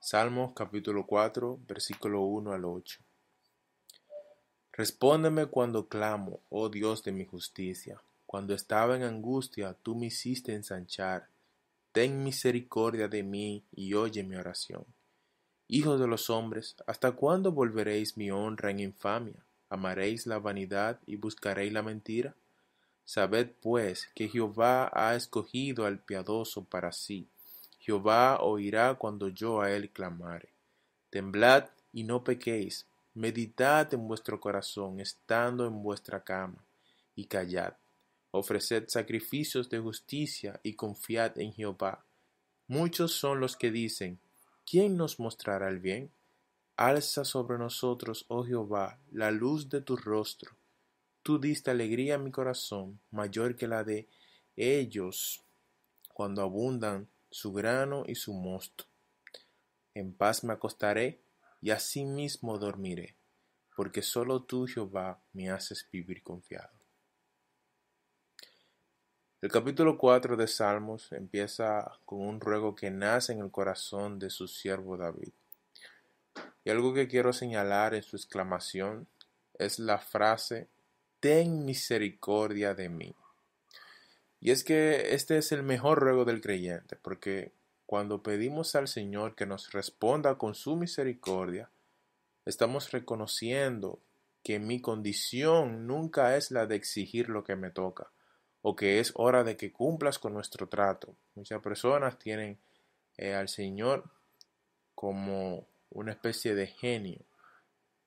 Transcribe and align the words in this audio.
Salmos 0.00 0.52
capítulo 0.54 1.06
4, 1.06 1.58
versículo 1.66 2.22
1 2.22 2.52
al 2.52 2.64
8. 2.64 3.00
Respóndeme 4.72 5.46
cuando 5.46 5.88
clamo, 5.88 6.40
oh 6.50 6.68
Dios 6.68 7.02
de 7.02 7.10
mi 7.10 7.24
justicia. 7.26 8.00
Cuando 8.24 8.54
estaba 8.54 8.96
en 8.96 9.02
angustia, 9.02 9.74
tú 9.82 9.96
me 9.96 10.06
hiciste 10.06 10.54
ensanchar. 10.54 11.28
Ten 11.90 12.22
misericordia 12.22 13.08
de 13.08 13.24
mí 13.24 13.64
y 13.72 13.94
oye 13.94 14.22
mi 14.22 14.36
oración. 14.36 14.86
Hijos 15.66 15.98
de 15.98 16.06
los 16.06 16.30
hombres, 16.30 16.76
¿hasta 16.86 17.12
cuándo 17.12 17.50
volveréis 17.50 18.16
mi 18.16 18.30
honra 18.30 18.70
en 18.70 18.78
infamia? 18.78 19.44
¿Amaréis 19.68 20.26
la 20.26 20.38
vanidad 20.38 21.00
y 21.06 21.16
buscaréis 21.16 21.72
la 21.72 21.82
mentira? 21.82 22.36
Sabed 23.04 23.50
pues 23.60 24.08
que 24.14 24.28
Jehová 24.28 24.90
ha 24.94 25.16
escogido 25.16 25.86
al 25.86 25.98
piadoso 25.98 26.64
para 26.64 26.92
sí 26.92 27.28
Jehová 27.88 28.42
oirá 28.42 28.96
cuando 28.96 29.30
yo 29.30 29.62
a 29.62 29.70
él 29.70 29.88
clamare. 29.88 30.50
Temblad 31.08 31.70
y 31.90 32.04
no 32.04 32.22
pequéis, 32.22 32.86
meditad 33.14 33.94
en 33.94 34.06
vuestro 34.06 34.38
corazón, 34.40 35.00
estando 35.00 35.66
en 35.66 35.82
vuestra 35.82 36.22
cama, 36.22 36.62
y 37.14 37.24
callad. 37.24 37.72
Ofreced 38.30 38.88
sacrificios 38.88 39.70
de 39.70 39.78
justicia 39.78 40.60
y 40.62 40.74
confiad 40.74 41.38
en 41.38 41.54
Jehová. 41.54 42.04
Muchos 42.66 43.12
son 43.12 43.40
los 43.40 43.56
que 43.56 43.70
dicen, 43.70 44.18
¿quién 44.70 44.98
nos 44.98 45.18
mostrará 45.18 45.70
el 45.70 45.78
bien? 45.78 46.10
Alza 46.76 47.24
sobre 47.24 47.56
nosotros, 47.56 48.26
oh 48.28 48.44
Jehová, 48.44 48.98
la 49.12 49.30
luz 49.30 49.70
de 49.70 49.80
tu 49.80 49.96
rostro. 49.96 50.50
Tú 51.22 51.38
diste 51.38 51.70
alegría 51.70 52.16
a 52.16 52.18
mi 52.18 52.30
corazón, 52.32 53.00
mayor 53.10 53.56
que 53.56 53.66
la 53.66 53.82
de 53.82 54.06
ellos, 54.56 55.42
cuando 56.12 56.42
abundan 56.42 57.08
su 57.30 57.52
grano 57.52 58.04
y 58.06 58.14
su 58.14 58.32
mosto. 58.32 58.84
En 59.94 60.14
paz 60.14 60.44
me 60.44 60.52
acostaré 60.52 61.20
y 61.60 61.70
asimismo 61.70 62.58
dormiré, 62.58 63.16
porque 63.76 64.02
solo 64.02 64.42
tú, 64.42 64.66
Jehová, 64.66 65.20
me 65.32 65.50
haces 65.50 65.88
vivir 65.90 66.22
confiado. 66.22 66.70
El 69.40 69.52
capítulo 69.52 69.96
4 69.98 70.36
de 70.36 70.48
Salmos 70.48 71.12
empieza 71.12 71.98
con 72.04 72.20
un 72.20 72.40
ruego 72.40 72.74
que 72.74 72.90
nace 72.90 73.32
en 73.32 73.40
el 73.40 73.50
corazón 73.50 74.18
de 74.18 74.30
su 74.30 74.48
siervo 74.48 74.96
David. 74.96 75.32
Y 76.64 76.70
algo 76.70 76.92
que 76.92 77.06
quiero 77.06 77.32
señalar 77.32 77.94
en 77.94 78.02
su 78.02 78.16
exclamación 78.16 79.06
es 79.54 79.78
la 79.78 79.98
frase, 79.98 80.68
Ten 81.20 81.64
misericordia 81.64 82.74
de 82.74 82.88
mí. 82.88 83.14
Y 84.40 84.50
es 84.50 84.64
que 84.64 85.14
este 85.14 85.38
es 85.38 85.52
el 85.52 85.62
mejor 85.62 85.98
ruego 85.98 86.24
del 86.24 86.40
creyente, 86.40 86.96
porque 86.96 87.52
cuando 87.86 88.22
pedimos 88.22 88.74
al 88.74 88.86
Señor 88.86 89.34
que 89.34 89.46
nos 89.46 89.72
responda 89.72 90.36
con 90.36 90.54
su 90.54 90.76
misericordia, 90.76 91.70
estamos 92.44 92.92
reconociendo 92.92 94.00
que 94.44 94.58
mi 94.58 94.80
condición 94.80 95.86
nunca 95.86 96.36
es 96.36 96.50
la 96.50 96.66
de 96.66 96.76
exigir 96.76 97.28
lo 97.28 97.44
que 97.44 97.56
me 97.56 97.70
toca, 97.70 98.10
o 98.62 98.76
que 98.76 99.00
es 99.00 99.12
hora 99.14 99.42
de 99.42 99.56
que 99.56 99.72
cumplas 99.72 100.18
con 100.18 100.34
nuestro 100.34 100.68
trato. 100.68 101.16
Muchas 101.34 101.60
personas 101.60 102.18
tienen 102.18 102.58
eh, 103.16 103.34
al 103.34 103.48
Señor 103.48 104.04
como 104.94 105.66
una 105.90 106.12
especie 106.12 106.54
de 106.54 106.66
genio, 106.66 107.24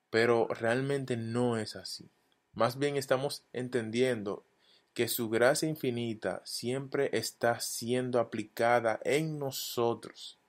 pero 0.09 0.47
realmente 0.47 1.17
no 1.17 1.57
es 1.57 1.75
así. 1.75 2.09
Más 2.53 2.77
bien 2.77 2.97
estamos 2.97 3.43
entendiendo 3.53 4.45
que 4.93 5.07
su 5.07 5.29
gracia 5.29 5.69
infinita 5.69 6.41
siempre 6.45 7.09
está 7.13 7.59
siendo 7.59 8.19
aplicada 8.19 8.99
en 9.03 9.39
nosotros, 9.39 10.39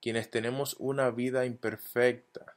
quienes 0.00 0.30
tenemos 0.30 0.76
una 0.78 1.10
vida 1.10 1.44
imperfecta 1.44 2.56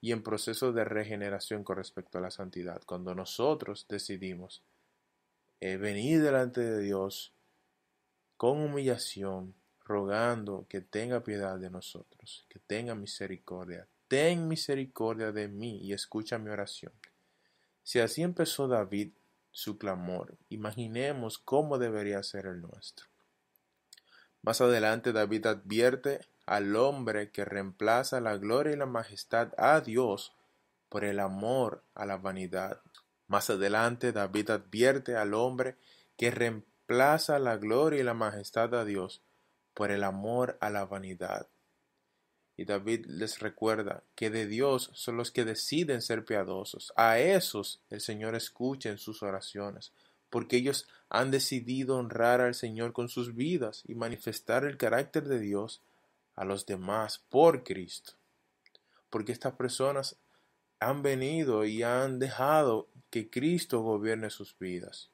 y 0.00 0.12
en 0.12 0.22
proceso 0.22 0.72
de 0.72 0.84
regeneración 0.84 1.64
con 1.64 1.76
respecto 1.76 2.18
a 2.18 2.20
la 2.20 2.30
santidad. 2.30 2.82
Cuando 2.84 3.14
nosotros 3.14 3.86
decidimos 3.88 4.62
eh, 5.60 5.76
venir 5.76 6.22
delante 6.22 6.60
de 6.60 6.80
Dios 6.80 7.32
con 8.36 8.60
humillación, 8.60 9.54
rogando 9.84 10.66
que 10.68 10.80
tenga 10.80 11.24
piedad 11.24 11.58
de 11.58 11.70
nosotros, 11.70 12.46
que 12.48 12.58
tenga 12.58 12.94
misericordia. 12.94 13.86
Ten 14.08 14.48
misericordia 14.48 15.32
de 15.32 15.48
mí 15.48 15.78
y 15.82 15.92
escucha 15.92 16.38
mi 16.38 16.50
oración. 16.50 16.92
Si 17.82 18.00
así 18.00 18.22
empezó 18.22 18.68
David, 18.68 19.12
su 19.54 19.78
clamor. 19.78 20.36
Imaginemos 20.48 21.38
cómo 21.38 21.78
debería 21.78 22.22
ser 22.24 22.46
el 22.46 22.60
nuestro. 22.60 23.06
Más 24.42 24.60
adelante 24.60 25.12
David 25.12 25.46
advierte 25.46 26.20
al 26.44 26.76
hombre 26.76 27.30
que 27.30 27.44
reemplaza 27.46 28.20
la 28.20 28.36
gloria 28.36 28.74
y 28.74 28.76
la 28.76 28.84
majestad 28.84 29.52
a 29.56 29.80
Dios 29.80 30.34
por 30.88 31.04
el 31.04 31.20
amor 31.20 31.82
a 31.94 32.04
la 32.04 32.16
vanidad. 32.18 32.80
Más 33.28 33.48
adelante 33.48 34.12
David 34.12 34.50
advierte 34.50 35.16
al 35.16 35.32
hombre 35.32 35.76
que 36.16 36.32
reemplaza 36.32 37.38
la 37.38 37.56
gloria 37.56 38.00
y 38.00 38.02
la 38.04 38.14
majestad 38.14 38.74
a 38.74 38.84
Dios 38.84 39.22
por 39.72 39.92
el 39.92 40.02
amor 40.02 40.58
a 40.60 40.68
la 40.68 40.84
vanidad. 40.84 41.46
Y 42.56 42.64
David 42.64 43.06
les 43.06 43.40
recuerda 43.40 44.02
que 44.14 44.30
de 44.30 44.46
Dios 44.46 44.90
son 44.94 45.16
los 45.16 45.30
que 45.30 45.44
deciden 45.44 46.02
ser 46.02 46.24
piadosos. 46.24 46.92
A 46.96 47.18
esos 47.18 47.80
el 47.90 48.00
Señor 48.00 48.34
escucha 48.34 48.90
en 48.90 48.98
sus 48.98 49.22
oraciones, 49.22 49.92
porque 50.30 50.56
ellos 50.56 50.86
han 51.08 51.30
decidido 51.30 51.96
honrar 51.96 52.40
al 52.40 52.54
Señor 52.54 52.92
con 52.92 53.08
sus 53.08 53.34
vidas 53.34 53.82
y 53.86 53.94
manifestar 53.94 54.64
el 54.64 54.76
carácter 54.76 55.24
de 55.24 55.40
Dios 55.40 55.80
a 56.36 56.44
los 56.44 56.66
demás 56.66 57.22
por 57.28 57.64
Cristo. 57.64 58.12
Porque 59.10 59.32
estas 59.32 59.54
personas 59.54 60.16
han 60.80 61.02
venido 61.02 61.64
y 61.64 61.82
han 61.82 62.18
dejado 62.18 62.88
que 63.10 63.30
Cristo 63.30 63.80
gobierne 63.80 64.30
sus 64.30 64.58
vidas. 64.58 65.10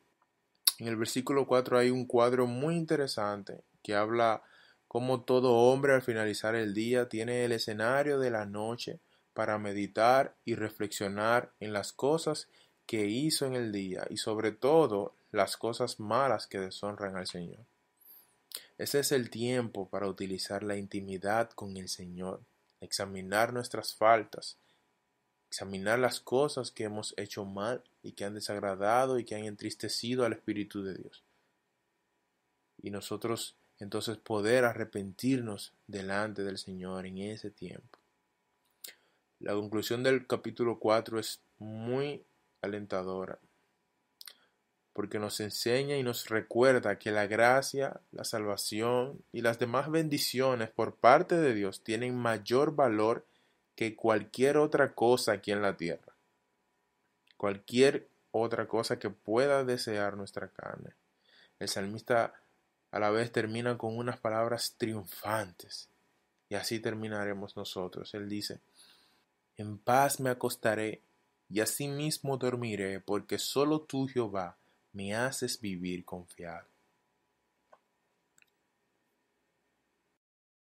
En 0.78 0.89
el 0.89 0.97
versículo 0.97 1.47
4 1.47 1.78
hay 1.78 1.91
un 1.91 2.07
cuadro 2.07 2.47
muy 2.47 2.75
interesante 2.77 3.62
que 3.83 3.95
habla 3.95 4.43
como 4.91 5.23
todo 5.23 5.55
hombre 5.55 5.95
al 5.95 6.03
finalizar 6.03 6.56
el 6.56 6.75
día 6.75 7.09
tiene 7.09 7.45
el 7.45 7.53
escenario 7.53 8.19
de 8.19 8.28
la 8.28 8.45
noche 8.45 8.99
para 9.34 9.56
meditar 9.56 10.34
y 10.45 10.56
reflexionar 10.56 11.53
en 11.61 11.73
las 11.73 11.93
cosas 11.93 12.49
que 12.87 13.06
hizo 13.06 13.47
en 13.47 13.55
el 13.55 13.71
día 13.71 14.05
y 14.11 14.17
sobre 14.17 14.51
todo 14.51 15.15
las 15.31 15.56
cosas 15.56 16.01
malas 16.01 16.49
que 16.49 16.59
deshonran 16.59 17.17
al 17.17 17.28
Señor. 17.28 17.65
Ese 18.78 18.99
es 18.99 19.12
el 19.12 19.31
tiempo 19.31 19.89
para 19.89 20.09
utilizar 20.09 20.65
la 20.65 20.77
intimidad 20.77 21.51
con 21.51 21.77
el 21.77 21.89
Señor, 21.89 22.41
examinar 22.81 23.53
nuestras 23.53 23.95
faltas, 23.95 24.59
examinar 25.49 26.01
las 26.01 26.19
cosas 26.19 26.72
que 26.72 26.83
hemos 26.83 27.15
hecho 27.17 27.45
mal 27.45 27.84
y 28.03 28.11
que 28.11 28.25
han 28.25 28.34
desagradado 28.34 29.21
y 29.21 29.25
que 29.25 29.37
han 29.37 29.45
entristecido 29.45 30.25
al 30.25 30.33
Espíritu 30.33 30.83
de 30.83 30.95
Dios. 30.97 31.22
Y 32.83 32.91
nosotros 32.91 33.55
entonces 33.80 34.18
poder 34.18 34.64
arrepentirnos 34.64 35.72
delante 35.86 36.44
del 36.44 36.58
Señor 36.58 37.06
en 37.06 37.18
ese 37.18 37.50
tiempo. 37.50 37.98
La 39.41 39.54
conclusión 39.54 40.02
del 40.02 40.26
capítulo 40.26 40.78
4 40.78 41.18
es 41.18 41.41
muy 41.58 42.22
alentadora 42.62 43.38
porque 44.92 45.18
nos 45.18 45.41
enseña 45.41 45.96
y 45.96 46.02
nos 46.02 46.28
recuerda 46.28 46.98
que 46.98 47.10
la 47.10 47.26
gracia, 47.26 48.00
la 48.12 48.24
salvación 48.24 49.22
y 49.32 49.41
las 49.41 49.58
demás 49.58 49.91
bendiciones 49.91 50.68
por 50.70 50.97
parte 50.97 51.36
de 51.36 51.54
Dios 51.54 51.82
tienen 51.82 52.16
mayor 52.16 52.74
valor 52.74 53.24
que 53.76 53.94
cualquier 53.94 54.58
otra 54.58 54.94
cosa 54.94 55.32
aquí 55.32 55.52
en 55.52 55.62
la 55.62 55.76
tierra. 55.76 56.12
Cualquier 57.36 58.08
otra 58.32 58.66
cosa 58.68 58.98
que 58.98 59.10
pueda 59.10 59.64
desear 59.64 60.16
nuestra 60.16 60.48
carne. 60.48 60.92
El 61.58 61.68
salmista 61.68 62.34
a 62.91 62.99
la 62.99 63.11
vez 63.11 63.33
termina 63.33 63.78
con 63.78 63.97
unas 63.97 64.19
palabras 64.19 64.75
triunfantes. 64.77 65.89
Y 66.49 66.56
así 66.56 66.81
terminaremos 66.81 67.56
nosotros. 67.56 68.13
Él 68.15 68.28
dice, 68.28 68.60
en 69.57 69.78
paz 69.78 70.21
me 70.21 70.31
acostaré 70.31 71.03
y 71.48 71.60
asimismo 71.60 72.37
dormiré, 72.37 73.01
porque 73.01 73.39
solo 73.39 73.81
tú, 73.81 74.09
Jehová, 74.09 74.57
me 74.92 75.15
haces 75.15 75.60
vivir 75.60 76.04
confiado. 76.04 76.70